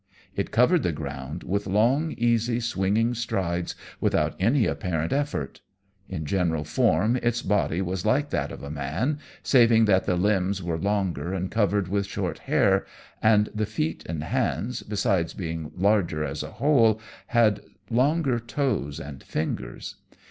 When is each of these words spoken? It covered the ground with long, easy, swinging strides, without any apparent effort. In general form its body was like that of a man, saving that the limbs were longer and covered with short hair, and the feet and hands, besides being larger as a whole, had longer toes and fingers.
It 0.35 0.49
covered 0.49 0.81
the 0.81 0.91
ground 0.91 1.43
with 1.43 1.67
long, 1.67 2.13
easy, 2.17 2.59
swinging 2.59 3.13
strides, 3.13 3.75
without 3.99 4.33
any 4.39 4.65
apparent 4.65 5.13
effort. 5.13 5.61
In 6.09 6.25
general 6.25 6.63
form 6.63 7.17
its 7.17 7.43
body 7.43 7.83
was 7.83 8.03
like 8.03 8.31
that 8.31 8.51
of 8.51 8.63
a 8.63 8.71
man, 8.71 9.19
saving 9.43 9.85
that 9.85 10.05
the 10.07 10.15
limbs 10.15 10.63
were 10.63 10.79
longer 10.79 11.35
and 11.35 11.51
covered 11.51 11.87
with 11.87 12.07
short 12.07 12.39
hair, 12.39 12.83
and 13.21 13.49
the 13.53 13.67
feet 13.67 14.03
and 14.07 14.23
hands, 14.23 14.81
besides 14.81 15.35
being 15.35 15.71
larger 15.77 16.23
as 16.23 16.41
a 16.41 16.53
whole, 16.53 16.99
had 17.27 17.61
longer 17.91 18.39
toes 18.39 18.99
and 18.99 19.21
fingers. 19.21 19.97